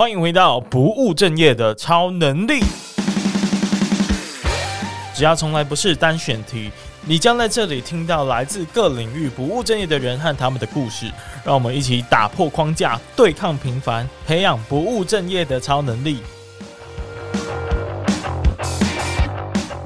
[0.00, 2.60] 欢迎回到不务正业的超能力。
[5.14, 6.70] 只要从来不是单选题，
[7.02, 11.12] 你将在这里听到来自各领域不务正业的人和他们的故事。
[11.44, 16.20] 让我们一起打破框架，对抗平凡，培养不务正业的超能力。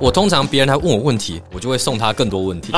[0.05, 2.75] 我通常别人来问我问题，我就会送他更多问题。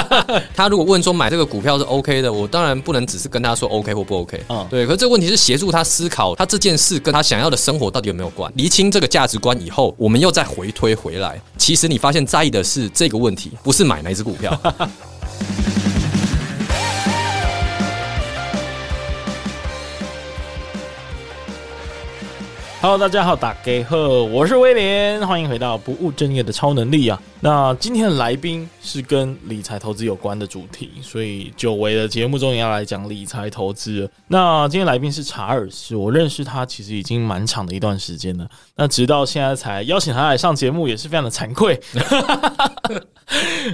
[0.56, 4.42] 他如果问说买这个股票是 OK 的，我当然不能只是跟他说 OK 或不 OK。
[4.48, 4.86] 嗯，对。
[4.86, 8.50] 可是这个问题是协助他思考，他这件事跟他想要的生活到底有没有关？
[8.56, 11.38] 厘清这个价值观以后，我们又再回推回来。
[11.58, 14.58] 其实你发现在意的是这个问题，不是买哪只股票。
[22.82, 27.22] Hello，大家好，大家好，我是威廉，欢迎回到不务正业的超能力啊。
[27.40, 34.10] 那今天的来宾是跟理财投资有关的主题，所以久违的节目中也要来讲理财投资。
[34.28, 41.78] 那今天来宾是查尔斯，我认识他其实已经蛮长的一段时间了，那直到现在才邀请他来上节目，也是非常的惭愧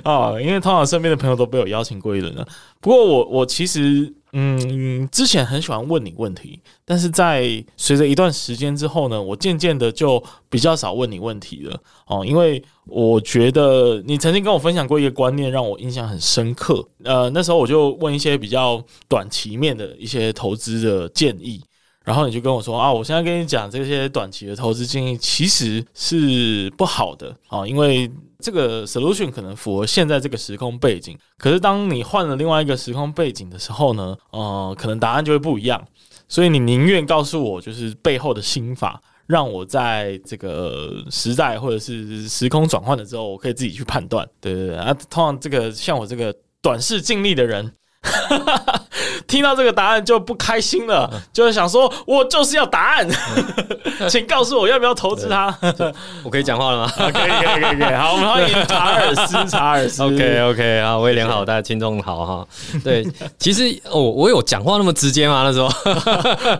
[0.03, 2.45] 啊， 因为通常身边的朋友都被我邀请过一轮了。
[2.81, 4.13] 不过我我其实。
[4.39, 16.87] 嗯，之前很喜欢问你问题，但是在随着一段时间之后呢，我渐渐的就比较少问你问题了哦，因为我觉得你曾经跟我分享过一个观念，让我印象很深刻。
[17.03, 21.62] 呃，那时候我就问一些比较短期面的一些投资的建议，
[22.05, 28.11] 然后你就跟我说啊，我现在跟你讲这些短期的投资建议其实是不好的啊，因为。
[28.47, 35.84] 这个 solution 可能符合现在这个时空背景，可是当你换了另外一个时空背景的时候呢，呃，可能答案就会不一样。
[36.28, 44.24] 所以你宁愿告诉我就是背后的心法，让我在这个时代或者是时空转换了之后，我可以自己去判断。
[44.41, 47.72] 对对对啊，通常这个像我这个短视近利的人。
[49.27, 53.09] 听到这个答案就不开心了，就是想说，我就是要答案，
[54.09, 55.57] 请告诉我要不要投资它。
[56.23, 56.93] 我可以讲话了吗？
[56.97, 57.95] 可以，可以，可以，可以。
[57.95, 60.03] 好，我们欢迎查尔斯，查尔斯。
[60.03, 62.47] OK，OK，好，威廉好，大家听众好哈。
[62.85, 63.07] 对，
[63.39, 65.42] 其实我我有讲话那么直接吗？
[65.45, 65.69] 那时候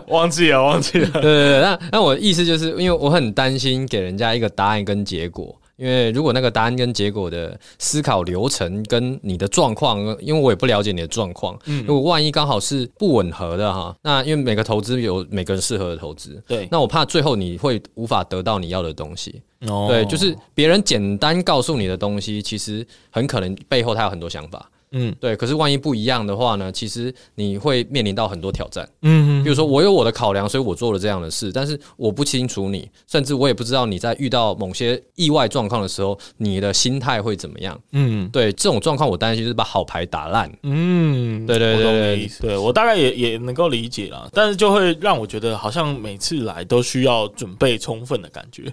[0.07, 1.07] 忘记了，忘记了。
[1.09, 5.55] 对对对，那那我的意思就是因为我很担心给人家一个答案跟结果。
[5.77, 24.69] 因为如果那个答案跟结果的思考流程跟你的状况，因为我也不了解你的状况，嗯，如果万一刚好是不吻合的哈，那因为每个投资有每个人适合的投资，对，那我怕最后你会无法得到你要的东西，哦，对，就是别人简单告诉你的东西，其实很可能背后他有很多想法。
[24.91, 25.35] 嗯，对。
[25.35, 26.71] 可是万一不一样的话呢？
[26.71, 28.87] 其实你会面临到很多挑战。
[29.01, 29.43] 嗯嗯。
[29.43, 31.51] 比如说，我有我的考量，所以我做了这样的事。
[31.51, 37.79] 但是我不清楚你，甚至我也不知道你在遇到某些意外状况的时候，你的心态会怎么样？
[37.91, 38.51] 嗯，对。
[38.53, 40.51] 这种状况，我担心就是把好牌打烂。
[40.63, 44.29] 嗯，对对对对，对，对我大概也也能够理解了。
[44.33, 48.63] 但是就会让我觉得，好像每次来都需要准备充分的感觉，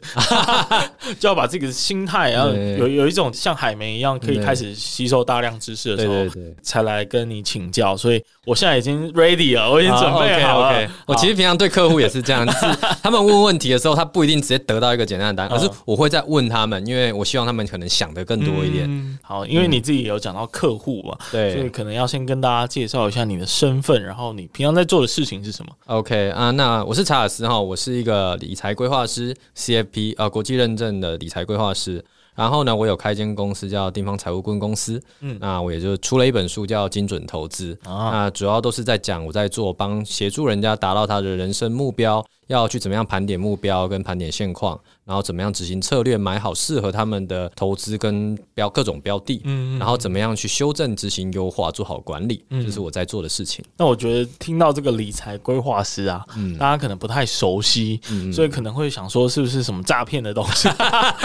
[1.19, 6.15] 就要把这个心态，然后有有一种像海绵一样，可以开始吸收大量知识的时候。
[6.15, 10.73] 对对对，才来跟你请教，所以我现在已经 ready 了，我已经准备好了。
[10.73, 12.67] Okay, okay, 我其实平常对客户也是这样，就是
[13.03, 18.87] 他们问问题的时候，他不一定直接得到一个简单的答案， 而是我会再问他们，因为我希望他们可能想的更多一点。
[18.89, 32.05] 嗯、好，因为你自己有讲到客户嘛，对，所以可能要先跟大家介绍一下你的身份，然后你平常在做的事情是什么？OK 啊，那我是查尔斯哈，我是一个理财规划师，CFP 啊，国际认证的理财规划师。
[32.35, 42.25] 然后呢，我有开一间公司叫地方财务顾问公司，嗯，那我也就出了一本书叫《精准投资》，啊，那主要都是在讲我在做帮协助人家达到他的人生目标。
[42.47, 53.65] 要去怎么样盘点目标跟盘点现况，然后怎么样执行策略，买好适合他们的投资跟标各种标的，嗯，然后怎么样去修正、执行、优化，做好管理，这是我在做的事情。
[53.77, 60.69] 那我觉得听到这个理财规划师啊，嗯，大家可能不太熟悉，嗯，所以可能会想说是不是什么诈骗的东西？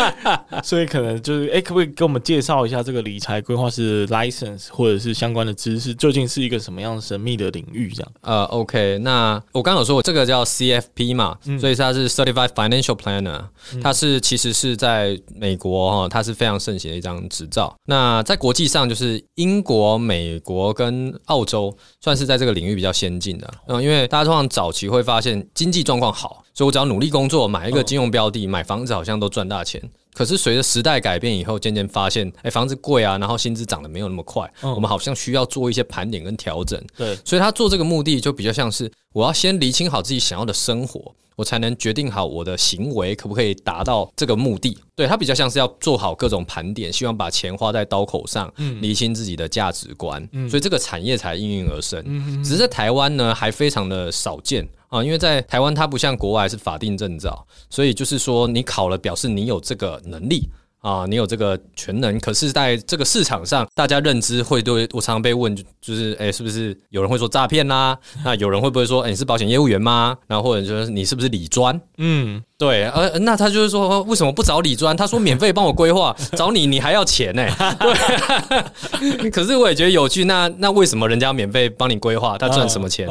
[0.63, 7.89] 所以可能就是，哎，可不可以给我们介绍一下这个理财规划师 license 或者是相关的知识，究竟是一个什么样神秘的领域？
[7.89, 8.11] 这样？
[8.21, 11.08] 呃，OK，那我刚刚有说，我这个叫 CFP。
[11.13, 13.43] 嘛，所以他是 Certified Financial Planner，
[13.81, 17.75] 他是其实是在美国哈，它是非常盛行的一张执照。
[17.85, 23.49] 那在国际上，就是英国、美国跟澳洲算是在这个领域比较先进的。
[23.67, 29.81] 嗯，因为大家通常早期会发现经济状况好，所以我只要努力工作，买一个金融标的，买房子好像都赚大钱。
[30.19, 36.77] 可是随着时代改变以后，渐渐发现，哎，房子贵啊，然后薪资涨得没有那么快，我们好像需要做一些盘点跟调整。
[36.97, 44.77] 对，所以他做这个目的就比较像是，我要先厘清好自己想要的生活，我才能决定好我的行为可不可以达到这个目的。
[44.93, 50.21] 对，他比较像是要做好各种盘点，希望把钱花在刀口上，厘清自己的价值观。
[50.49, 52.43] 所以这个产业才应运而生。
[52.43, 54.67] 只是在台湾呢，还非常的少见。
[54.89, 60.49] 啊，因为在台湾它不像国外是法定证照，所以就是说你考了表示你有这个能力。
[60.81, 67.99] 啊，你有这个全能，可是在这个市场上，大家认知会对我常常被问，就是哎，是不是有人会说诈骗啦？
[68.23, 70.17] 那有人会不会说，哎，你是保险业务员吗？
[70.25, 71.77] 然后或者说你是不是理专？
[71.97, 72.41] 嗯。
[72.59, 74.95] 对，呃，那他就是说，为什么不找李专？
[74.97, 77.47] 他说免费帮我规划， 找你你还要钱呢？
[78.99, 80.25] 对， 可是我也觉得有趣。
[80.25, 82.37] 那那为什么人家免费帮你规划？
[82.37, 83.07] 他赚什么钱？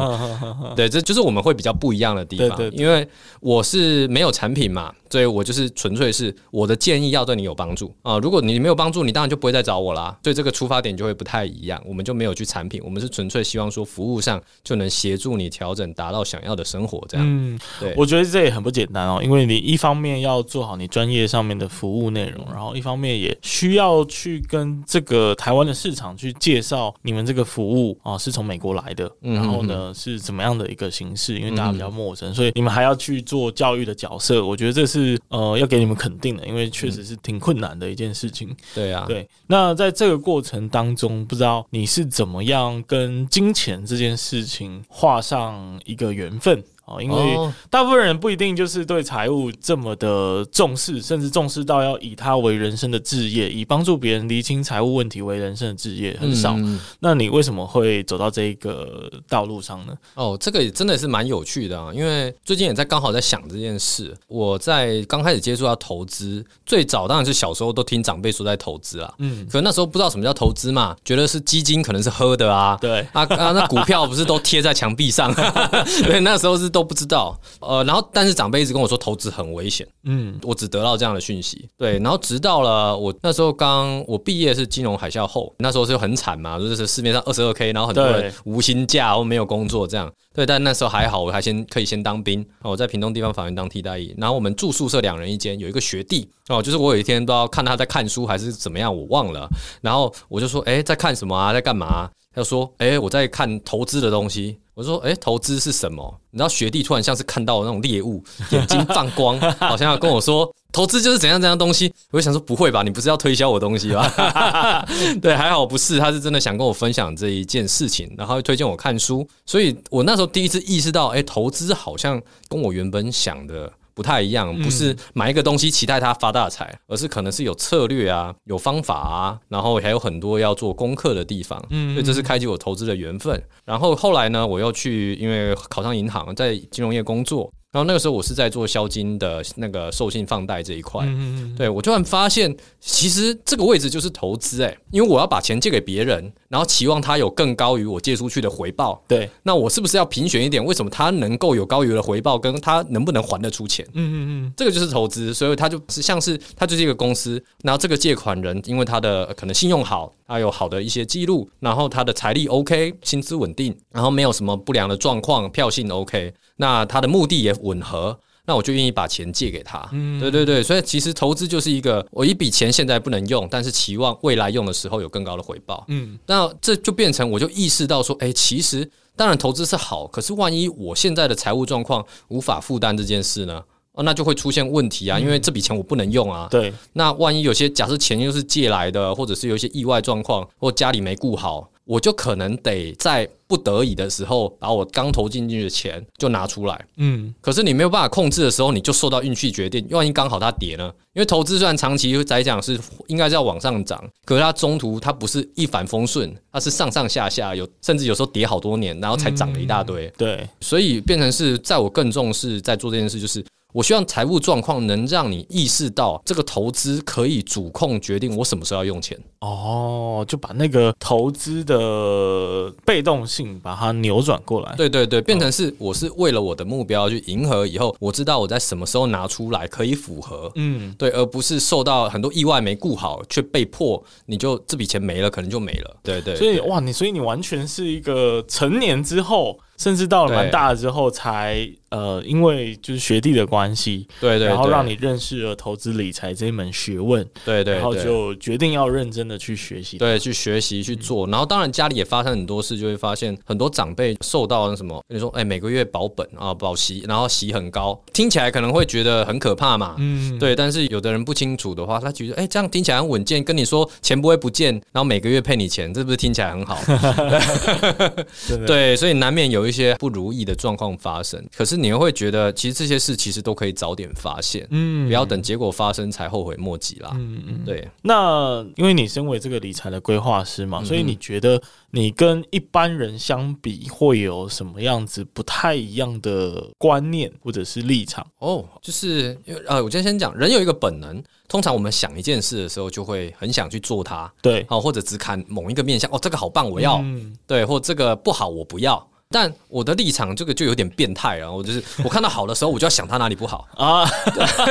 [0.77, 2.59] 对，这就是我们会比较不一样的地方。
[2.59, 3.09] 对因为
[3.41, 8.19] 我是没有产品嘛，所以我就是纯粹是我的建议要对你有帮助啊。
[8.19, 10.15] 如果你没有帮助，你当然就不会再找我啦。
[10.23, 11.83] 所以这个出发点就会不太一样。
[11.87, 17.27] 我们就没有去产品，我们是纯粹希望说服务上就能协助你调整，达到想要的生活这样。
[17.27, 19.38] 嗯，对，我觉得这也很不简单哦，因为。
[19.47, 31.39] 你一方面要做好你专业上面的服务内容，然后一方面也需要去跟这个台湾的市场去介绍你们这个服务啊，是从美国来的，然后呢是怎么样的一个形式？
[31.39, 34.45] 因为大家比较陌生，所以你们还要去做教育的角色。
[34.45, 38.55] 我觉得这是呃要给你们肯定的，因为确实是挺困难的一件事情。
[38.75, 39.29] 对啊，对。
[39.47, 46.63] 那在这个过程当中，不知道你是怎么样跟金钱这件事情画上一个缘分？
[46.89, 56.55] 哦，因为大部分人不一定就是对财务这么的重视，甚至重视到要以它为人生的置业，以帮助别人厘清财务问题为人生的置业很少。
[56.57, 59.93] 嗯、那你为什么会走到这一个道路上呢？
[60.15, 64.17] 哦，这个也真的是蛮有趣的啊，因为最近也在刚好在想这件事。
[64.27, 75.35] 我在刚开始接触到投资，最早当然是小时候都听长辈说在投资啊，嗯，可那时候不知道什么叫投资嘛，觉得是基金可能是喝的啊，对啊啊，那股票不是都贴在墙壁上，
[76.07, 76.71] 对，那时候是。
[76.79, 99.49] 都不知道，呃，然后但是长辈一直跟我说投资很危险，嗯，我只得到这样的讯息，对，然后直到了我那时候刚我毕业是金融海啸后，那时候是很惨嘛，就是市面上二十二 K，然后很多人无薪假或没有工作这样，对，但那时候还好，我还先可以先当兵，我在屏东地方法院当替代役，然后我们住宿舍两人一间，有一个学弟哦，就是我有一天不知道看他在看书还是怎么样，我忘了，
[99.81, 102.09] 然后我就说，哎，在看什么啊，在干嘛？
[102.35, 104.57] 他说，哎，我在看投资的东西。
[104.79, 106.21] 我说：“哎，投资是什么？
[106.31, 108.23] 你知道学弟突然像是看到那种猎物，
[108.53, 111.93] 眼睛放光， 好像要跟我说投资就是怎样怎样东西。
[112.13, 112.85] 我就想说不会吧？
[112.85, 114.87] 你不是要推销我东西吧？
[115.21, 119.27] 对，还好不是，他是真的想跟我分享这一件事情，然后推荐我看书。
[119.45, 131.61] 所以我那时候第一次意识到，哎，投资好像跟我原本想的。”不太一样，不是买一个东西期待它发大财，而是可能是有策略啊，有方法啊，然后还有很多要做功课的地方。
[131.71, 133.43] 嗯，所以这是开启我投资的缘分。
[133.65, 137.53] 然后后来呢，我又去因为考上银行，在金融业工作。
[137.71, 150.65] 然后那个时候我是在做销金的那个授信放贷这一块，嗯嗯对，我突然发现，其实这个位置就是投资哎，因为我要把钱借给别人，然后期望他有更高于我借出去的回报，对，那我是不是要评选一点？
[150.65, 153.87] 为什么他能够有高于的回报，跟他能不能还得出钱？
[153.93, 154.17] 嗯嗯
[154.47, 166.35] 嗯，这个就是投资，所以他就是像是他就是一个公司，然后这个借款人因为他的可能信用好，他有好的一些记录，然后他的财力 OK，薪资稳定，然后没有什么不良的状况，票性 OK。
[166.57, 169.89] 那他的目的也吻合，那我就愿意把钱借给他。
[169.93, 175.83] 嗯，对对对，所以其实投资就是一个，我一笔钱现在不能用，但是期望未来用的时候有更高的回报。
[175.89, 183.63] 嗯，那这就变成我就意识到说，哎，其实当然投资是好，可是万一我现在的财务状况无法负担这件事呢？
[183.99, 186.47] 哦，那就会出现问题啊，因为这笔钱我不能用啊。
[186.49, 191.69] 对，那万一有些假设钱又是借来的，或者是有一些意外状况，或家里没顾好。
[191.85, 196.87] 我就可能得在不得已的时候，把我刚投进去的钱就拿出来。
[196.99, 199.85] 嗯，可是你没有办法控制的时候，你就受到运气决定。
[199.91, 200.93] 万一刚好它跌呢？
[201.15, 210.13] 因为投资虽然长期来讲是应该是要往上涨，可是它中途它不是一帆风顺，它是上上下下，有甚至有时候跌好多年，然后才涨了一大堆。
[210.19, 213.43] 对，所以变成是在我更重视在做这件事，就是。
[213.75, 219.19] 我希望财务状况能让你意识到，这个投资可以主控决定我什么时候要用钱。
[219.41, 224.75] 哦，就把那个投资的被动性把它扭转过来。
[224.75, 230.51] 对对对，变成是我是为了我的目标去迎合以后，我知道我在什么时候拿出来可以符合。
[230.55, 235.97] 嗯，对，而不是受到很多意外没顾好，却被迫你就这笔钱没了，可能就没了。
[236.03, 239.59] 对对，对，所以哇，你所以你完全是一个成年之后。
[239.79, 251.27] 甚至到了蛮大了之后，才呃，因为就是学弟的关系，对对，然后让你认识了投资理财这一门学问，对对，然后就决定要认真的去学习，对，去学习去做。
[251.29, 260.55] 然后当然家里也发生很多事，就会发现很多长辈受到那什么，比如说哎，每个月保本啊，保息，然后息很高，听起来可能会觉得很可怕嘛，嗯，对。
[260.55, 266.79] 但是有的人不清楚的话，他觉得哎，这样听起来很稳健，跟你说钱不会不见，然后每个月配你钱，这不是听起来很好？
[268.67, 269.68] 对，所以难免有。
[269.69, 277.11] 一些不如意的状况发生，可是你又会觉得，其实这些事其实都可以早点发现，嗯，不要等结果发生才后悔莫及啦。
[277.15, 277.89] 嗯嗯，对。
[278.03, 281.61] 那因为你身为这个理财的规划师嘛，所以你觉得
[281.91, 288.27] 你跟一般人相比会有什么样子不太一样的观念或者是立场？
[288.39, 299.09] 哦，就是呃，我今天先讲，人有一个本能，通常我们想一件事的时候，就会很想去做它，对，哦，或者只看某一个面向，哦，这个好棒，我要，嗯、对，或这个不好，我不要。
[299.31, 304.09] 但我的立场这个就有点变态了，我就是我看到好的时候，我就要想它哪里不好 啊。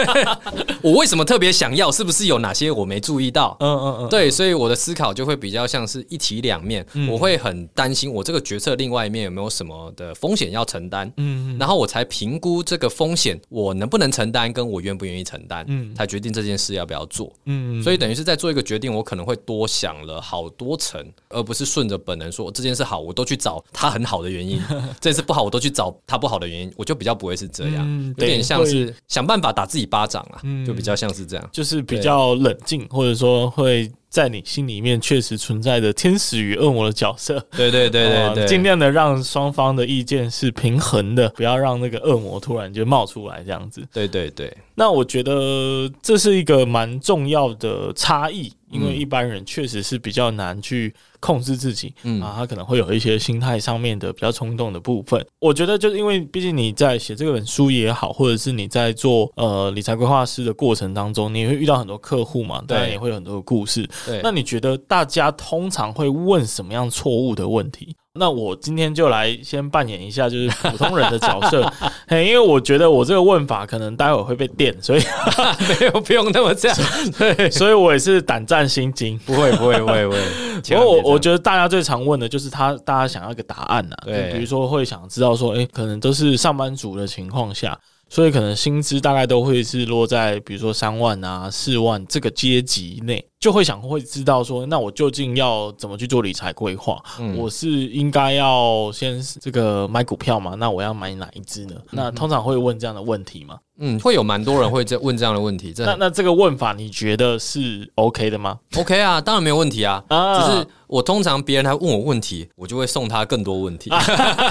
[0.82, 1.92] 我为什么特别想要？
[1.92, 3.56] 是不是有哪些我没注意到？
[3.60, 6.84] 嗯嗯嗯，对，所以我的思考就会比较像是一体两面。
[7.08, 11.08] 我会很担心我这个决策另外一面有没有什么的风险要承担。
[11.18, 17.32] 嗯，嗯然后我才评估这个风险我能不能承担，跟我愿不愿意承担，嗯，才决定这件事要不要做。
[17.46, 24.47] 嗯嗯，所以等于是在做一个决定，我可能会多想了好多层，而不是顺着本能说这件事好，我都去找它很好的原因。
[25.02, 37.40] 这次不好，我都去找他不好的原因，我就比较不会是这样，嗯、有点像是想办法打自己巴掌啊，嗯、就比较像是这样，就是比较冷静，或者说会在你心里面确实存在的天使与恶魔的角色。
[37.52, 43.86] 对对对对 对，尽量的让双方的意见是平衡的，不要让那个恶魔突然就冒出来这样子。
[43.92, 48.52] 对对对，那我觉得这是一个蛮重要的差异。
[48.70, 50.94] 因为一般人确实是比较难去
[51.28, 55.22] 控制自己，嗯啊，他可能会有一些心态上面的比较冲动的部分。
[55.40, 63.86] 我觉得就是因为毕竟你在写这本书也好，或者是你在做呃理财规划师的过程当中，你会遇到很多客户嘛，当然也会有很多的故事。
[64.06, 67.94] 对，那你觉得大家通常会问什么样错误的问题？
[68.20, 71.72] 那我今天就来先扮演一下就是普通人的角色，
[72.08, 75.02] 嘿，因为我觉得我这个问法可能待会会被电，所以
[75.80, 76.78] 没有不用那么这样，
[77.20, 80.20] 对，所以我也是胆战心惊，不会不会不会不会。
[80.62, 87.78] 不过我我觉得大家最常问的就是他，大家想要一个答案呐、啊，对，比如说会想知道说，哎，可能都是上班族的情况下。
[88.10, 97.04] 所以可能薪资大概都会是落在比如说三万啊、四万这个阶级内，就会想会知道说，那我究竟要怎么去做理财规划？
[97.20, 100.56] 嗯、我是应该要先这个买股票嘛？
[100.56, 101.76] 那我要买哪一只呢？
[101.78, 103.60] 嗯、那通常会问这样的问题吗？
[103.80, 105.74] 嗯，会有蛮多人会这问这样的问题。
[105.78, 110.04] 那那这个问法你觉得是 OK 的吗？OK 啊，当然没有问题啊。
[110.08, 113.92] 啊，只是我通常别人来问我问题，我就会送他更多问题。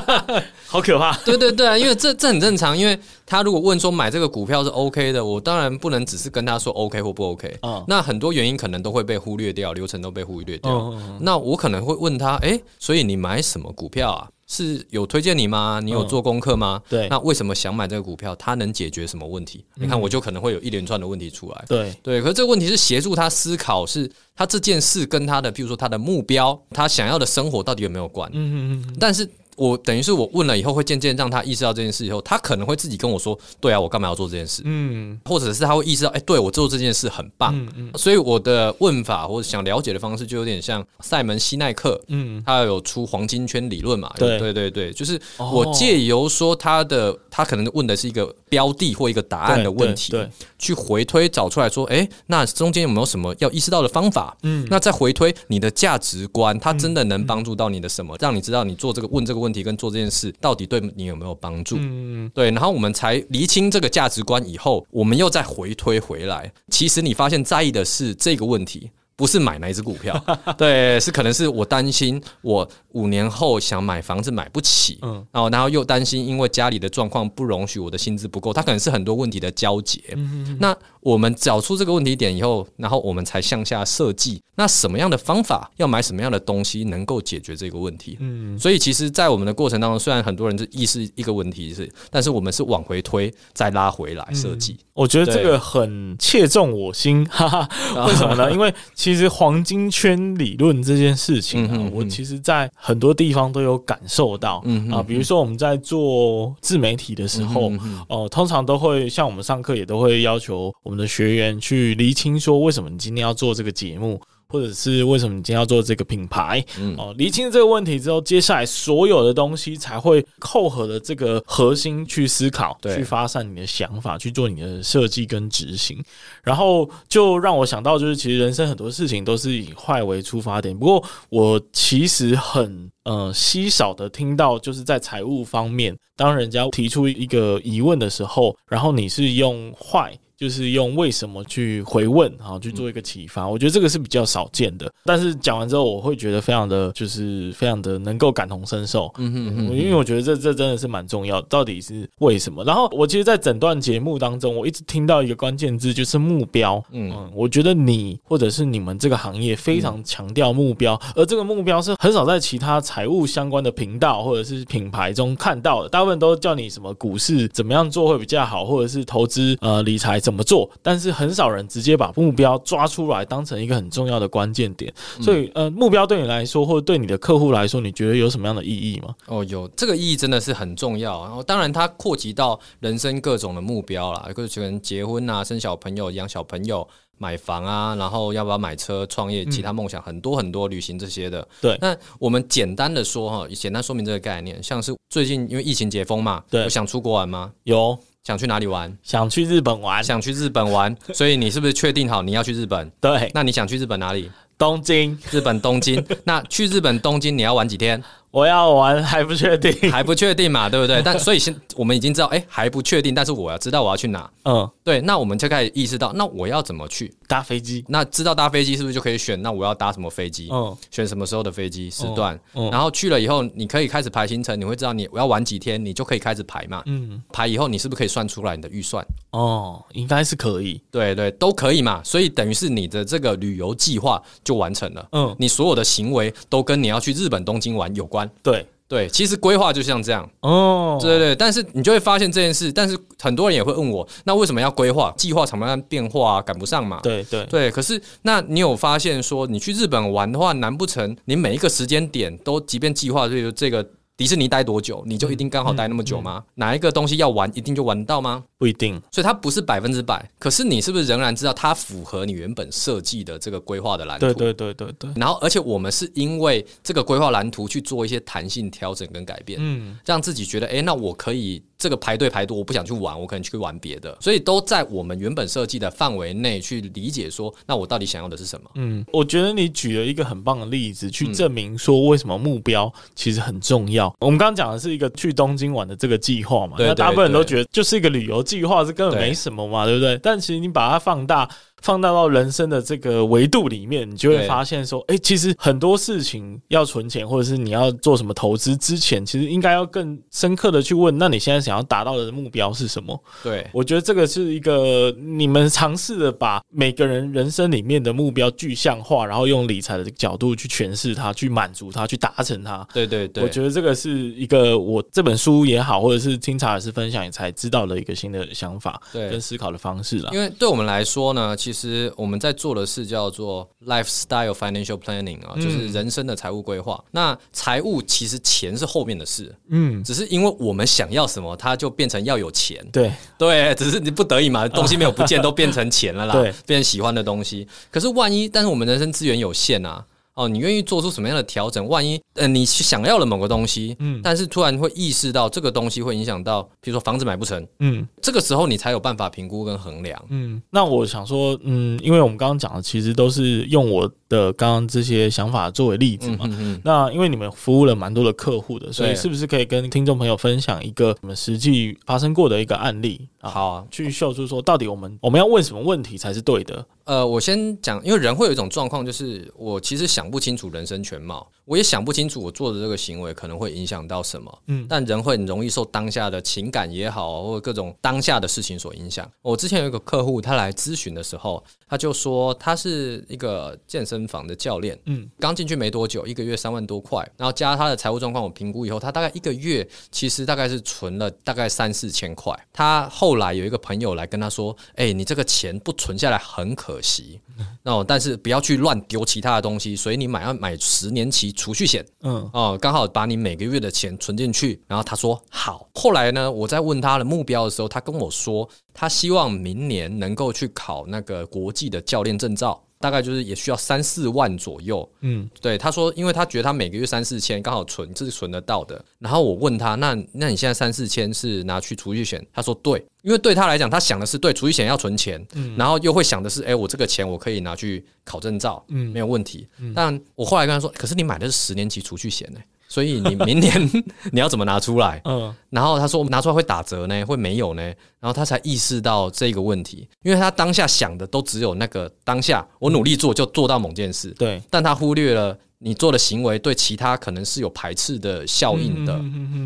[0.67, 1.17] 好可怕！
[1.25, 2.77] 对对对啊，因为这这很正常。
[2.77, 7.57] 因为他如果问说买这个股票是 OK 的，我当然不能只是跟他说 OK 或不 OK。
[7.63, 10.71] 嗯，那很多原因可能都会被忽略掉，流程都被忽略掉。
[10.73, 14.29] 嗯嗯嗯，那我可能会问他，哎，所以你买什么股票啊？
[14.47, 15.81] 是有推荐你吗？
[15.83, 16.81] 你有做功课吗？
[16.87, 18.35] 嗯、对，那为什么想买这个股票？
[18.37, 19.65] 它能解决什么问题？
[19.77, 21.65] 嗯、你看，我就可能会有一连串的问题出来。
[21.69, 28.31] 对对，可是这个问题是协助他思考，是他这件事跟他的，譬如说他的目标，他想要的生活到底有没有关？
[28.33, 28.97] 嗯嗯嗯。
[29.01, 29.29] 但是。
[29.57, 37.91] 我等于是我问了以后，会渐渐让他意识到这件事以后，他可能会自己跟我说：“对啊，我干嘛要做这件事？”嗯，或者是他会意识到：“哎，对我做这件事很棒。”嗯嗯。
[37.97, 44.13] 所以我的问法或者想了解的方式，就有点像赛门西奈克，嗯，他有出黄金圈理论嘛？
[44.19, 59.46] 对对对对，就是我借由说他的，他可能问的是一个标的或一个答案的问题，对，去回推找出来说：“哎，那中间有没有什么要意识到的方法？”嗯，那再回推你的价值观，它真的能帮助到你的什么，让你知道你做这个问这个问题。
[59.47, 61.77] 问题跟做这件事到底对你有没有帮助？
[61.79, 66.53] 嗯，对，然后我们才厘清这个价值观以后，我们又再回推回来。
[66.69, 68.91] 其实你发现在意的是这个问题。
[69.19, 70.15] 不是买哪一只股票，
[70.59, 80.01] 对，是可能是我担心我五年后想买房子买不起，嗯，然后然后又担心因为家里的状况不容许我的薪资不够，它可能是很多问题的交结。
[80.15, 88.17] 嗯那我们找出这个问题点以后，然后我们才向下设计，那什么样的方法要买什么样的东西能够解决这个问题？
[88.19, 94.73] 嗯，所以其实，在我们的过程当中，虽然很多人是意识一个问题是，但是我们是往回推再拉回来设计。
[94.73, 97.69] 嗯，我觉得这个很切中我心， 哈哈，
[98.07, 98.51] 为什么呢？
[98.53, 98.75] 因为。
[98.95, 104.63] 其实黄金圈理论这件事情啊，我其实在很多地方都有感受到，
[104.93, 107.73] 啊，比如说我们在做自媒体的时候，
[108.09, 114.21] 哦、通常都会像我们上课也都会要求我们的学员去厘清说，为什么你今天要做这个节目。
[114.49, 116.65] 或者是为什么你今天要做这个品牌？
[116.79, 126.03] 嗯，哦，厘清这个问题之后，接下来所有的东西才会扣合的这个核心去思考，对，去发散你的想法，去做你的设计跟执行。
[126.43, 130.77] 然后就让我想到，就是其实人生很多事情都是以坏为出发点。
[130.77, 140.17] 不过我其实很呃稀少的听到，就是在财务方面，当人家提出一个疑问的时候，然后你是用坏。
[140.39, 143.49] 就是用为什么去回问，啊去做一个启发。
[143.49, 144.91] 我觉得这个是比较少见的。
[145.05, 149.11] 但是讲完之后，我会觉得非常的就是非常的能够感同身受。
[149.19, 151.41] 嗯哼嗯哼，因为我觉得这这真的是蛮重要。
[151.43, 152.63] 到底是为什么？
[152.65, 156.83] 然后我其实，在整段节目当中，我一直听到一个关键字，就是目标。
[156.91, 165.89] 嗯，我觉得你或者是你们这个行业非常强调目标，而这个目标是很少在其他财务相关的频道或者是品牌中看到的。
[165.89, 174.93] 大部分都叫你什么股市怎么样做会比较好，或者是投资呃理财怎么做，但是很少人直接把目标抓出来当成一个很重要的关键点。
[175.21, 179.15] 所以呃，目标对你来说，或者对你的客户来说，你觉得有什么样的意义吗？
[179.29, 181.23] 哦，有这个意义真的是很重要。
[181.23, 186.89] 然后当然它扩及到人生各种的目标啦，就是可能结婚啊、生小朋友、养小朋友。
[187.19, 191.49] 买房啊，然后要不要买车、创业、其他梦想很多很多，旅行这些的。
[191.63, 197.51] 对，那我们简单的说哈，简单说明这个概念，像是最近因为疫情解封嘛，对，有想出国玩吗？
[197.65, 198.93] 有，想去哪里玩？
[199.05, 200.93] 想去日本玩，想去日本玩。
[201.15, 202.91] 所以你是不是确定好你要去日本？
[203.01, 204.29] 对，那你想去日本哪里？
[204.59, 206.05] 东京，日本东京。
[206.25, 208.03] 那去日本东京你要玩几天？
[208.33, 211.01] 我要玩还不确定，还不确定嘛，对不对？
[211.05, 214.29] 但 所以现我们已经知道，哎，还不确定，但是我要知道我要去哪。
[214.45, 217.13] 嗯，对，那我们就开始意识到，那我要怎么去？
[217.27, 217.85] 搭飞机。
[217.89, 219.43] 那知道搭飞机是不是就可以选？
[219.43, 220.49] 那我要搭什么飞机？
[220.53, 222.39] 嗯，选什么时候的飞机时段？
[222.55, 226.85] 嗯，然后去了以后，你可以开始排行程，你会知道你我要玩几天，你就可以开始排嘛。
[226.87, 229.05] 嗯，排以后你是不是可以算出来你的预算？
[229.33, 230.81] 哦，应该是可以。
[230.93, 232.01] 对对，都可以嘛。
[232.05, 235.09] 所以等于是你的这个旅游计划就完成了。
[235.11, 238.31] 嗯，你所有的行为都跟你要去日本东京玩有关。
[238.41, 238.65] 对。
[238.89, 245.13] 对，其实规划就像这样哦，对对对，但是你就会发现这件事，但是很多人也会问我，那为什么要规划？
[245.17, 247.01] 计划常常变化啊，赶不上嘛。
[247.03, 253.87] 对对对，可是那你有发现说，你去日本玩的话，难不成你每一个时间点都即便计划这个这个？
[254.17, 256.39] 迪士尼待多久，你就一定刚好待那么久吗？
[256.39, 258.43] 嗯嗯嗯、哪一个东西要玩，一定就玩到吗？
[258.57, 259.01] 不一定。
[259.13, 260.27] 所以它不是百分之百。
[260.39, 264.27] 可是你是不是仍然知道它符合你原本设计的这个规划的蓝图？
[264.27, 265.11] 对对对对对。
[265.17, 271.63] 然后，而且我们是因为这个规划蓝图去做一些弹性调整跟改变，嗯，让自己觉得，哎，那我可以。
[271.79, 278.71] 这个排队排多，我不想去玩，我可能去玩别的，所以都在我们原本设计的范围内去理解说，那我到底想要的是什么？
[278.77, 284.09] 嗯，我觉得你举了一个很棒的例子，去证明说为什么目标其实很重要。
[284.09, 290.19] 嗯、我们刚刚讲的是一个去东京玩的这个计划嘛，那大部分人都觉得就是一个旅游计划，这根本没什么嘛，对，对不对？
[290.23, 291.49] 但其实你把它放大。
[291.87, 303.23] 放大到人生的这个维度里面，你就会发现说，哎，其实很多事情要存钱，或者是你要做什么投资之前，其实应该要更深刻的去问，那你现在想要达到的目标是什么？
[303.41, 312.85] 对，我觉得这个是一个你们尝试的把每个人人生里面的目标具象化，然后用理财的角度去诠释它，去满足它，去达成它。
[312.93, 320.31] 对对对，我觉得这个是一个我这本书也好，或者是听查尔斯分享也才知道的一个新的想法，对，跟思考的方式了。
[320.33, 321.76] 因为对我们来说呢，其实
[322.17, 327.03] 我们在做的事叫做 lifestyle financial planning 啊，就是人生的财务规划。
[327.11, 332.85] 那财务其实钱是后面的事，嗯，只是因为我们想要什么，它就变成要有钱。
[332.93, 337.67] 对对，只是你不得已嘛，东西没有不见，都变成钱了啦， 对，变成喜欢的东西。
[337.91, 340.05] 可是万一，但是我们人生资源有限啊。
[340.37, 341.89] 哦，你愿意做出什么样的调整？
[341.89, 350.61] 万一呃，你想要了某个东西，嗯，但是突然会意识到这个东西会影响到，比如说房子买不成，嗯，这个时候你才有办法评估跟衡量，嗯。
[350.71, 356.41] 那我想说，嗯，因为我们刚刚讲的其实都是用我的刚刚这些想法作为例子嘛。
[356.43, 363.27] 嗯嗯嗯，那因为你们服务了蛮多的客户的，所以是不是可以跟听众朋友分享一个你们实际发生过的一个案例？
[363.41, 366.85] 好啊，去秀出说到底我们我们要问什么问题才是对的？
[367.05, 374.59] 呃，我先讲，因为人会有一种状况，就是我其实想不清楚人生全貌，我也想不清楚我做的这个行为可能会影响到什么。
[374.67, 379.31] 嗯，但人会很容易受当下的情感也好，或者各种当下的事情所影响。
[379.43, 392.59] 我之前有一个客户，他来咨询的时候，他就说他是一个健身房的教练，嗯，刚进去没多久，一个月三万多块，然后加他的财务状况，我评估以后，他大概一个月其实大概是存了大概三四千块。
[392.73, 397.41] 他后来有一个朋友来跟他说：“哎，你这个钱不存下来很可。”可惜，
[397.83, 404.83] 哦，但是不要去乱丢其他的东西，所以你买要买十年期储蓄险，嗯，哦，刚好把你每个月的钱存进去。
[404.87, 405.89] 然后他说好。
[405.95, 412.83] 后来呢，我在问他的目标的时候，他跟我说，他希望明年能够去考那个国际的教练证照。
[412.99, 419.05] 大概就是也需要三四万左右，嗯，对，他说，因为他觉得他每个月三四千刚好存，这是存得到的。
[419.19, 422.45] 然后我问他，那那你现在三四千是拿去储蓄险？
[422.53, 429.69] 他说对，因为对他来讲，他想的是对储蓄险要存钱，嗯，然后又会想的是，哎，我这个钱我可以拿去考证照，嗯，没有问题。
[429.95, 432.61] 但我后来跟他说，可是你买的是十年期储蓄险呢？
[432.89, 433.91] 所以你明年
[434.33, 435.21] 你要怎么拿出来？
[435.25, 437.83] 嗯，然后他说拿出来会打折呢，会没有呢？
[438.21, 445.57] 然后他才意识到这个问题，因为他当下想的都只有那个当下，我努力做就做到某件事，对，但他忽略了。
[445.79, 449.21] 你做的行为对其他可能是有排斥的效应的，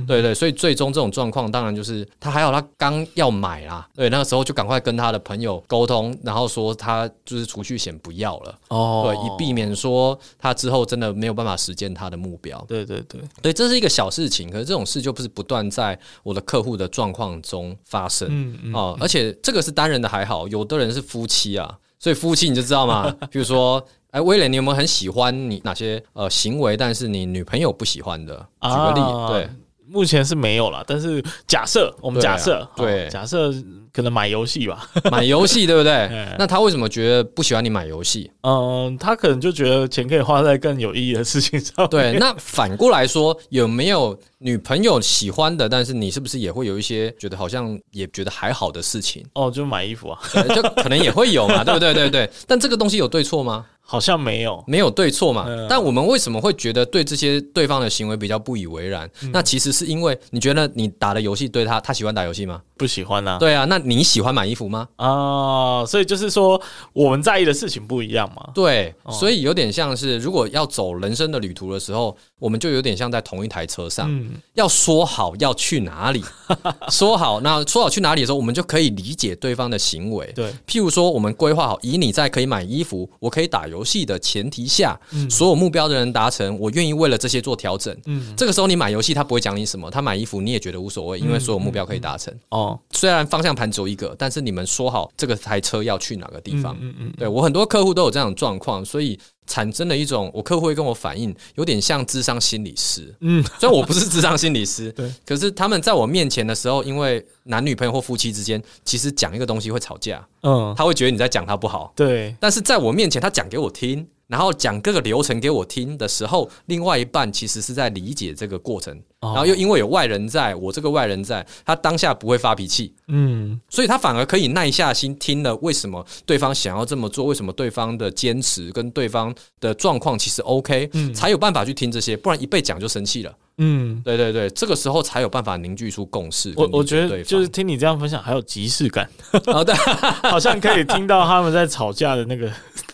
[0.08, 12.62] 对对，所以最终这种状况当然就是他还好，他刚要买啦，对，那个时候就赶快跟他的朋友沟通，然后说他就是储蓄险不要了，哦，对，以避免说他之后真的没有办法实现他的目标。
[12.66, 23.08] 对对对，对，这是一个小事情，可是这种事就不是不断在我的客户的状况中发生，哦，而且这个是单人的还好，有的人是夫妻啊，所以夫妻你就知道嘛？
[23.30, 23.80] 比如说。
[24.10, 28.34] 哎，威廉，你有没有很喜欢你哪些呃行为，但是你女朋友不喜欢的？
[28.62, 29.48] 举个例，啊、对，
[29.86, 30.82] 目前是没有了。
[30.86, 33.52] 但是假设我们假设，对假设
[33.92, 36.08] 可能买游戏吧， 买游戏对不对？
[36.38, 38.30] 那他为什么觉得不喜欢你买游戏？
[38.42, 41.86] 嗯，他可能就觉得钱可以花在更有意义的事情上。
[41.88, 49.24] 对，那反过来说，有没有女朋友喜欢的，但是你是不是也会有一些觉得好像也觉得还好的事情？
[49.34, 50.20] 哦，就买衣服啊，
[50.54, 51.92] 就可能也会有嘛，对不对？
[51.94, 52.30] 对对。
[52.46, 53.66] 但这个东西有对错吗？
[53.90, 55.46] 好像没有，没有对错嘛。
[55.48, 59.10] 嗯、但我们为什么会觉得对这些对方的行为比较不以为然？
[59.24, 62.62] 嗯、那其实是因为你觉得你打的游戏对他，他喜欢打游戏吗？
[62.76, 63.36] 不喜欢啊。
[63.40, 64.86] 对啊，那你喜欢买衣服吗？
[64.94, 66.60] 啊，所以就是说
[66.92, 68.50] 我们在意的事情不一样嘛。
[68.54, 76.22] 对，所以有点像是如果要走人生的旅途的时候，我们就有点像在同一台车上，嗯、要说好要去哪里，
[76.90, 80.32] 说好那说好去哪里的时候，我们就可以理解对方的行为。
[80.32, 83.79] 对，譬如说我们规划好，以你在可以买衣服，我可以打游。
[83.80, 84.98] 游戏的前提下，
[85.30, 87.96] 所有目标的人达成，我愿意为了这些做调整。
[88.04, 92.32] 嗯，这个时候你买游戏，他不会讲你什么；他买衣服，你也觉得无所谓，因为所有目标可以达成。
[92.50, 96.76] 哦，虽然方向盘只有一个，但是你们说好这个台车要去哪个地方。
[96.78, 99.18] 嗯嗯，对，我很多客户都有这样的状况，所以。
[99.50, 103.12] 产生了一种，我客户会跟我反映，有点像智商心理师。
[103.18, 110.24] 嗯，虽然我不是智商心理师， 对，可是他们在我面前的时候，因为男女朋友或夫妻之间，其实讲一个东西会吵架。
[110.42, 111.92] 嗯，他会觉得你在讲他不好。
[111.96, 114.06] 对，但是在我面前，他讲给我听。
[114.30, 136.52] 然后讲各个流程给我听的时候，另外一半其实是在理解这个过程，然后又因为有外人在，我这个外人在，他当下不会发脾气，嗯，所以他反而可以耐下心听了为什么对方想要这么做，为什么对方的坚持跟对方的状况其实 OK，嗯，才有办法去听这些，不然一被讲就生气了，嗯，对对对，这个时候才有办法凝聚出共识。
[136.54, 139.10] 我我觉得就是听你这样分享，还有即视感，
[139.46, 139.74] 好的，
[140.22, 142.48] 好像可以听到他们在吵架的那个。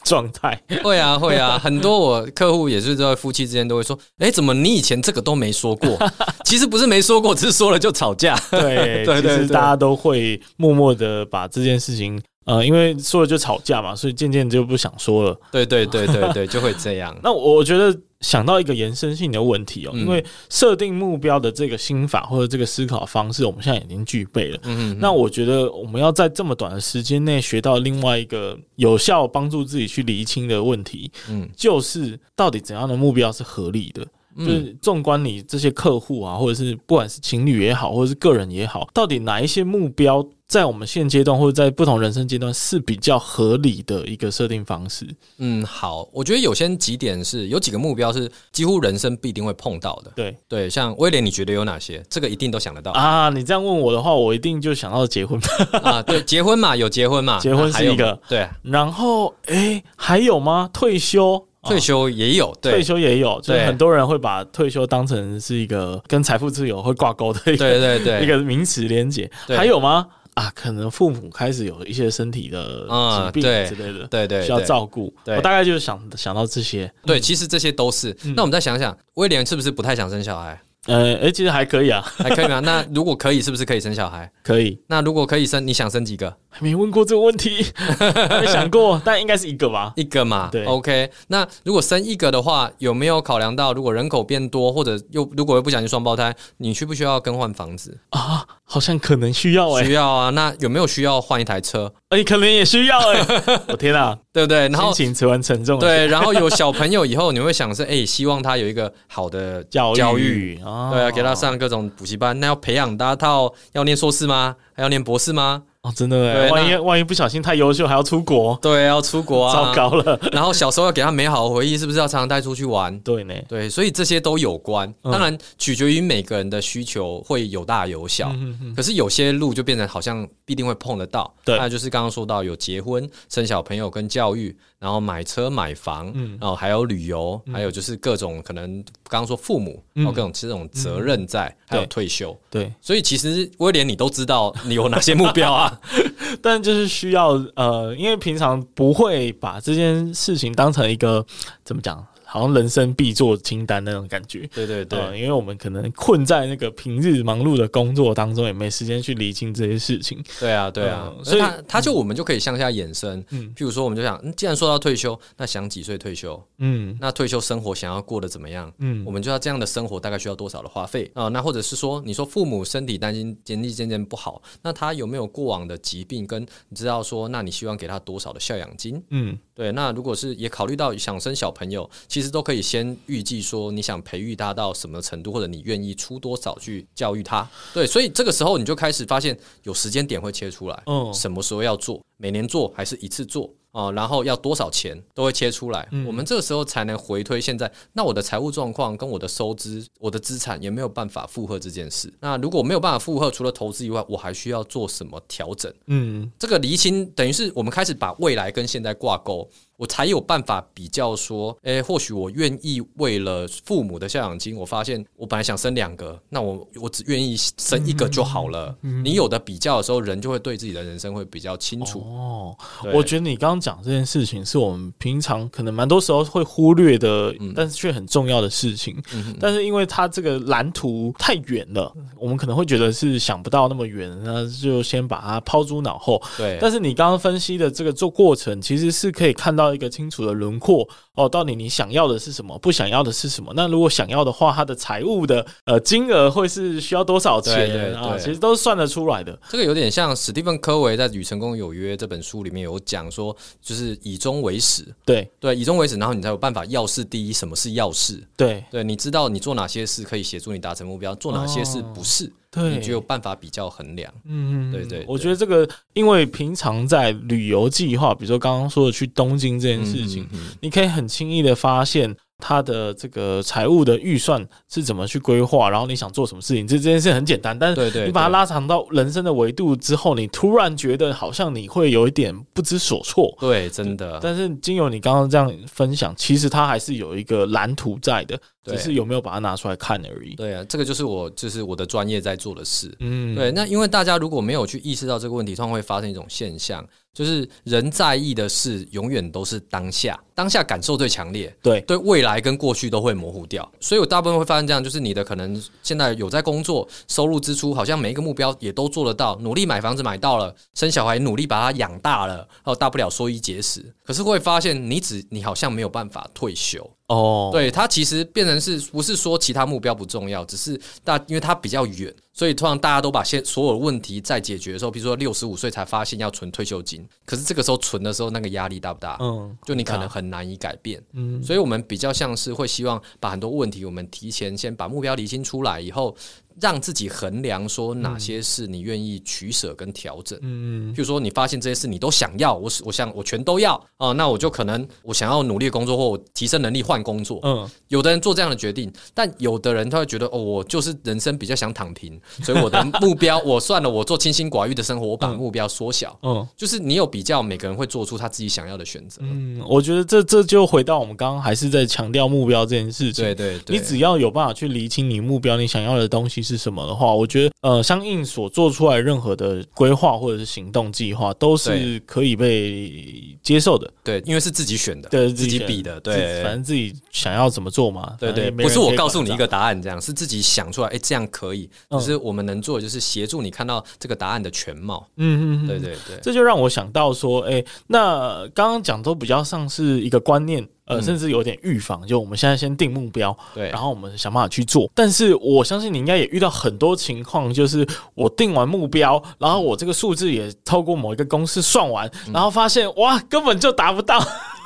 [0.06, 5.98] 状态会啊会啊，很多我客户也是在夫妻之间都会说，哎，怎么你以前这个都没说过？
[6.46, 8.38] 其实不是没说过，只是说了就吵架。
[8.52, 15.40] 对 对对，其实大家都会默默的把这件事情，呃，因为说了就吵架嘛，所以渐渐就不想说了。
[15.52, 17.14] 对对对对对，就会这样。
[17.22, 17.94] 那我觉得。
[18.22, 24.58] 想到一个延伸性的问题哦，因为设定目标的这个心法或者这个思考方式，我们现在已经具备了。
[24.62, 34.04] 嗯哼，那我觉得我们要在这么短的时间内学到另外一个有效帮助自己去厘清的问题，嗯，就是到底怎样的目标是合理的？
[34.38, 45.04] 就是纵观你这些客户啊，或者是不管是情侣也好，或者是个人也好，到底哪一些目标在我们现阶段或者在不同人生阶段是比较合理的一个设定方式？
[45.38, 50.12] 嗯，好，我觉得有些几点是有几个目标是几乎人生必定会碰到的。
[50.14, 52.00] 对对，像威廉，你觉得有哪些？
[52.08, 53.28] 这个一定都想得到啊！
[53.30, 55.40] 你这样问我的话，我一定就想到结婚
[55.82, 56.00] 啊。
[56.00, 58.48] 对，结婚嘛，有结婚嘛， 结婚是一个对。
[58.62, 60.70] 然后，哎，还有吗？
[60.72, 61.44] 退休。
[61.62, 69.28] 退休也有，对，退休也有，就是很多人会把退休当成是一个跟财富自由会挂钩的一个对对对 一个名词连接。
[69.48, 70.06] 还有吗？
[70.36, 72.86] 啊，可能父母开始有一些身体的
[73.32, 75.10] 疾病之类的，对对，需要照顾。
[75.24, 76.92] 我大概就是想想到这些。
[77.06, 78.14] 对，其实这些都是。
[78.36, 80.60] 那我们再想想，威廉是不是不太想生小孩？
[80.86, 82.60] 呃，哎，其实还可以啊，还可以啊？
[82.60, 84.30] 那如果可以，是不是可以生小孩？
[84.42, 84.78] 可以。
[84.86, 86.34] 那如果可以生，你想生几个？
[86.48, 89.92] 还没问过这个问题， 还没想过，但应该是一个吧？
[89.96, 90.48] 一个嘛。
[90.50, 91.10] 对，OK。
[91.28, 98.46] 那如果生一个的话，有没有考量到如果人口变多，或者又如果又不小心双胞胎，你需不需要更换房子啊？
[98.64, 100.30] 好像可能需要哎，需要啊。
[100.30, 101.92] 那有没有需要换一台车？
[102.10, 103.26] 哎，可能也需要哎。
[103.66, 104.68] 我天啊，对不对？
[104.68, 105.78] 然后心情突然沉重。
[105.80, 110.60] 对，然后有小朋友以后，你会想是哎，希望他有一个好的教育，教育
[110.92, 112.38] 对啊，给他上各种补习班。
[112.38, 114.54] 那要培养他，他要念硕士吗？
[114.72, 115.64] 还要念博士吗？
[115.86, 120.18] 哦，真的哎，万一万一不小心太优秀，还要出国，对，要出国啊，糟糕了。
[120.32, 122.98] 然后小时候要给他美好的回忆，是不是要常常带出去玩？
[123.06, 124.92] 对呢，对，所以这些都有关。
[125.00, 128.34] 当然，取决于每个人的需求会有大有小。
[128.74, 131.32] 可是有些路就变成好像必定会碰得到。
[131.44, 142.36] 对，那就是刚刚说到有结婚、生小朋友跟教育，然后买车买房，然后还有旅游，还有就是各种可能刚刚说父母，然后各种这种责任在，还有退休。
[142.50, 145.80] 对，所以其实威廉，你都知道你有哪些目标啊？
[146.42, 151.24] 但就是需要呃，因为平常不会把这件事情当成一个
[151.64, 152.06] 怎么讲？
[152.28, 160.22] 好像人生必做清单那种感觉，对对对、呃，因为我们可能困在那个平日忙碌的工作当中，也没时间去理清这些事情。
[160.40, 166.42] 对啊，对啊，呃、所以他他就我们就可以向下延伸，嗯，譬如说，我们就想，既然说到退休，那想几岁退休？
[166.58, 168.72] 嗯，那退休生活想要过得怎么样？
[168.78, 171.30] 嗯，我们就要这样的生活大概需要多少的花费啊、呃？
[171.30, 176.26] 那或者是说，你说父母身体担心经济渐渐不好，那他有没有过往的疾病？
[176.26, 179.00] 跟你知道说，那你希望给他多少的孝养金？
[179.10, 182.26] 嗯，对，那如果是也考虑到想生小朋友，其实。
[182.36, 187.48] 都可以先预计说你想培育他到什么程度，或者你愿意出多少去教育他。
[187.72, 193.52] 对，所以这个时候你就开始发现有时间点会切出来，嗯，什么时候要做，每年做还是一次做。
[193.72, 202.10] 啊，然后要多少钱都会切出来，嗯、我们这个时候才能回推现在，那我的财务状况跟我的收支、我的资产也没有办法负荷这件事。
[202.18, 205.70] 那如果没有办法负荷，除了投资以外，我还需要做什么调整？
[205.88, 209.46] 嗯，这个厘清等于是我们开始把未来跟现在挂钩，
[209.76, 218.74] 我才有办法比较说，诶，或许我愿意为了父母的孝养金，我发现我本来想生两个，那我我只愿意生一个就好了。
[218.82, 221.98] 嗯、你有的比较的时候，人就会对自己的人生会比较清楚。
[221.98, 222.56] 哦，
[222.94, 223.56] 我觉得你刚刚。
[223.66, 228.96] 讲这件事情是我们平常可能蛮多时候会忽略的，但是却很重要的事情。
[229.40, 236.22] 但是因为它这个蓝图太远了，我们可能会觉得是想不到那么远，那就先把它抛诸脑后。
[236.36, 241.28] 对，但是你刚刚分析的这个做过程，其实是可以看到一个清楚的轮廓哦。
[241.28, 243.52] 到底你想要的是什么，不想要的是什么？
[243.54, 248.16] 那如果想要的话，它的财务的呃金额会是需要多少钱啊？
[248.18, 249.38] 其实都是算得出来的。
[249.48, 253.36] 这个有点像史蒂芬·科维在《与成功有约》这本书里面有讲说。
[253.62, 257.32] 就是以终为始，对对，以终为始，然后你才有办法要事第一。
[257.32, 258.22] 什么是要事？
[258.36, 264.12] 对对，你知道你做哪些事可以协助你达成目标，做哪些事不是，对，你就有办法比较衡量。
[264.24, 270.26] 嗯嗯，对对，我觉得这个，因为平常在旅游计划，比如说刚刚说的去东京这件事情，
[270.60, 272.16] 你可以很轻易的发现。
[272.38, 275.70] 他的这个财务的预算是怎么去规划？
[275.70, 276.66] 然后你想做什么事情？
[276.66, 283.34] 这这件事很简单，但是你把它拉长到人生的维度之后，你突然觉得好像你会有一点不知所措。
[283.40, 284.20] 对，真的。
[284.22, 290.34] 但是经由你刚刚这样分享，其实它还是有一个蓝图在的，只是有没有把它拿出来看而已。
[290.34, 292.94] 对啊，这个就是我就是我的专业在做的事。
[293.00, 293.52] 嗯，对。
[293.52, 296.86] 那因为大家如果没有去意识到这个问题，通常会发生一种现象。
[297.14, 301.50] 就是人在意的事，永远都是当下，当下感受最强烈。
[301.62, 303.66] 对，对未来跟过去都会模糊掉。
[303.80, 313.82] 所以我大部分会发现这样，就是你的可能现在有在工作，收入支出好像每一个目标也都做得到，努力买房子买到了，生小孩努力把他养大了，然后大不了缩衣节食。
[314.04, 316.86] 可是会发现你只你好像没有办法退休。
[317.08, 329.16] 哦，对，它其实变成是不是说其他目标不重要，只是大因为它比较远，所以通常大家都把现所有的问题在解决的时候，比如说六十五岁才发现要存退休金，可是这个时候存的时候那个压力大不大？
[329.20, 331.00] 嗯，就你可能很难以改变。
[331.12, 336.16] 嗯，所以我们比较像是会希望把很多问题我们提前先把目标厘清出来以后。
[336.60, 373.90] 让自己衡量说哪些是你愿意取舍跟调整，嗯，譬如说你发现这些事你都想要，我我想我全都要啊，那我就可能我想要努力工作或我提升能力换工作，嗯，有的人做这样的决定，但有的人他会觉得哦，我就是人生比较想躺平，所以我的目标我算了，我做清心寡欲的生活，我把目标缩小，嗯，就是你有比较，每个人会做出他自己想要的选择，嗯，我觉得这这就回到我们刚刚还是在强调目标这件事情，对对对，你只要有办法去厘清你目标，你想要的东西是什么的话，我觉得呃，相应所做出来任何的规划或者是行动计划，都是可以被接受的。
[374.04, 378.14] 对，因为是自己选的，对，自己比的，对，反正自己想要怎么做嘛。
[378.20, 381.68] 对对，不是我告诉你一个答案，这样是自己想出来，哎，这样可以。
[381.90, 385.06] 只是我们能做的就是协助你看到这个答案的全貌。
[385.16, 390.66] 嗯嗯，对对对，这就让我想到说，哎，那刚刚讲都比较像是一个观念。
[390.86, 394.90] 呃，甚至有点预防，就我们现在先定目标，对，然后我们想办法去做。
[394.94, 404.18] 但是我相信你应该也遇到很多情况，就是我定完目标，然后我这个数字也透过某一个公式算完，然后发现哇，根本就达不到。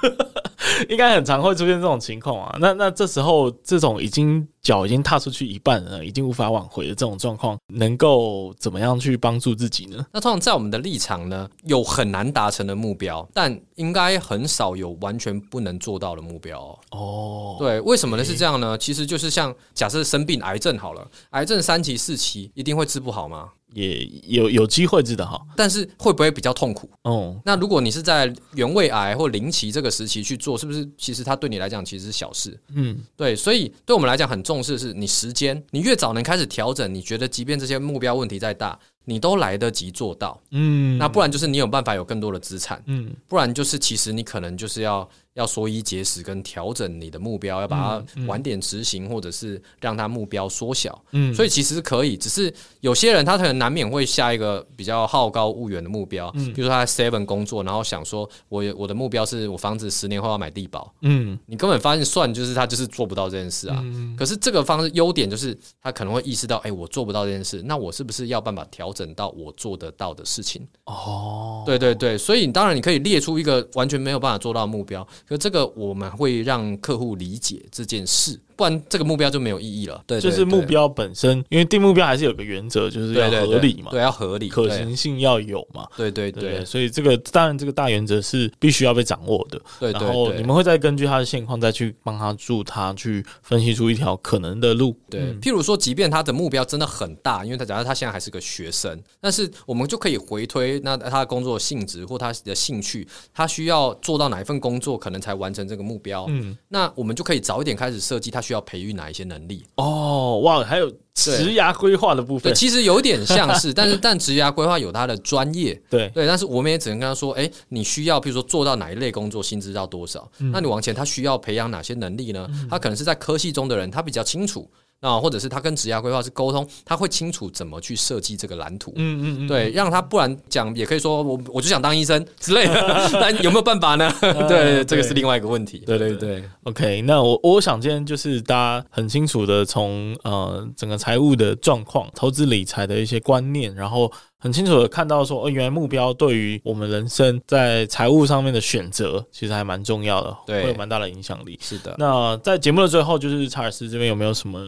[0.89, 2.57] 应该很常会出现这种情况啊。
[2.61, 10.07] 那那这时候，这种已经脚已经踏出去一半了，已经无法挽回的这种状况，能够怎么样去帮助自己呢？
[10.13, 16.79] 那通常在我们的立场呢，有很难达成的目标，但应该很少有完全不能做到的目标哦。
[16.91, 18.25] 哦，对，为什么呢？
[18.25, 18.79] 是这样呢？
[18.79, 23.49] 其实就是像假设生病癌症好了，癌症三期四期一定会治不好吗？
[23.73, 26.89] 也有有机会治得好，但是会不会比较痛苦？
[27.03, 32.59] 哦，那如果你是在原位癌或临期这个时期去做，是不是其实它对你来讲其实是小事？
[32.75, 40.41] 嗯，对，所以对我们来讲很重视的是你时间，你越早能开始调整，你觉得即便这些目标问题再大，你都来得及做到。
[40.51, 45.09] 嗯，那不然就是你有办法有更多的资产，嗯，不然就是其实你可能就是要。
[45.35, 51.01] 要缩衣节食跟调整你的目标，要把它晚点执行，或者是让它目标缩小。
[51.13, 56.31] 嗯，所以其实可以，只是有些人他可能难免会下一个比较好高骛远的目标。
[56.35, 60.93] 嗯，比如说他在 Seven 工作，然后想说我我的目标是我房子十年后要买地保。
[61.03, 63.81] 嗯，你根本发现算就是他就是做不到这件事啊。
[63.85, 70.67] 嗯，可是这个方式优点就是他可能会意识到，哎，我做不到这件事，那我是不是要办法调整到我做得到的事情？
[70.87, 80.05] 哦，对对对，所以当然你可以列出一个完全没有办法做到的目标，可这个我们会让客户理解这件事，不然这个目标就没有意义了。
[80.07, 85.89] 对，就是目标本身，因为定目标还是有个原则，就是要合理嘛，对，要合理，可行性要有嘛。
[85.97, 89.59] 对对对，所以这个当然这个大原则是必须要被掌握的。
[89.79, 94.95] 对，然后你们会再根据他的现况再去帮他助他去分析出一条可能的路。
[95.09, 106.27] 对，譬如说，即便他的目标真的很大，因为他假设他现在还是个学生，但是我们就可以回推，那他的工作性质或他的兴趣，他需要做到哪一份工作，可能才完成这个目标。
[106.29, 109.65] 嗯，那我们就可以早一点开始设计，他需要培育哪一些能力。
[109.77, 120.29] 哦，哇，还有职涯规划的部分，其实有点像是， 但是但职涯规划有他的专业，对对，但是我们也只能跟他说，哎，你需要，比如说做到哪一类工作，薪资到多少？
[120.39, 122.51] 嗯，那你往前，他需要培养哪些能力呢？
[122.69, 124.69] 他可能是在科系中的人，他比较清楚。
[125.01, 128.93] 啊，或者是他跟职业规划是沟通，他会清楚怎么去设计这个蓝图。
[128.97, 134.13] 嗯嗯嗯，对，让他不然讲也可以说我我就想当医生之类的， 但有没有办法呢？
[134.49, 135.79] 对，这个是另外一个问题。
[135.87, 144.13] 对对对，OK，那我我想今天就是大家很清楚的从呃整个财务的状况、投资理财的一些观念，然后。
[144.41, 151.59] 很清楚的看到说，哦，原来目标对于我们人生在财务上面的选择，其实还蛮重要的，对，会有蛮大的影响力。
[151.63, 151.95] 是的。
[151.99, 154.59] 那在节目的最后，就是查尔斯这边有没有什么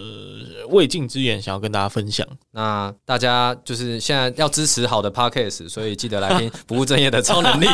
[0.69, 2.27] 未尽之言想要跟大家分享？
[2.51, 7.67] 那大家就是现在要支持好的 Podcast，所以记得来听不务正业的超能力。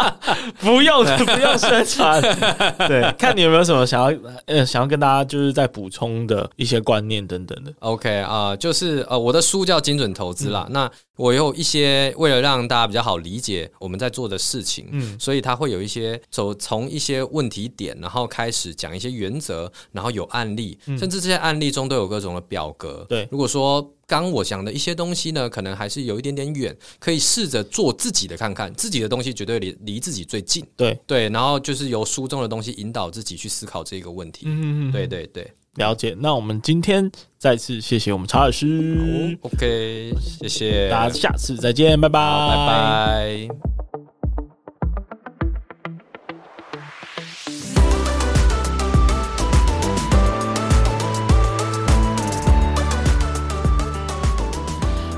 [0.60, 2.22] 不用不用宣传，
[2.88, 7.70] 对，看你有没有什么想要呃想要跟大家就是再补充的一些观念等等的。
[7.80, 11.33] OK 啊、呃，就是呃我的书叫精准投资啦，嗯、那我。
[11.34, 23.04] 也有一些为了让大家比较好理解我们在做的事情，嗯，所以他会有一些走从一些问题点，然后开始讲一些原则，然后有案例，甚至这些案例中都有各种的表格。
[23.08, 30.64] 对，如果说刚我讲的一些东西呢，可能还是有一点点远，可以试着做自己的看看，自己的东西绝对离离自己最近。
[30.76, 34.46] 对对，然后就是由书中的东西引导自己去思考这个问题。
[34.46, 35.50] 嗯嗯嗯，对对对。
[35.76, 39.36] 了解，那我们今天再次谢谢我们查尔斯。
[39.42, 43.48] OK，谢谢大家，下次再见，拜拜，拜拜。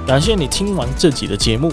[0.06, 1.72] 感谢你听完这集的节目。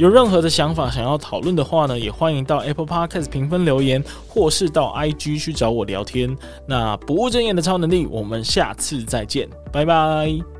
[0.00, 6.34] 有任何的想法想要讨论的话呢，也欢迎到 Apple Podcast 评分留言，或是到 IG 去找我聊天。
[6.66, 10.59] 那不务正业的超能力，我们下次再见，拜拜。